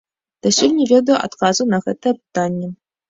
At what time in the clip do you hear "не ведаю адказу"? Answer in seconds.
0.77-1.67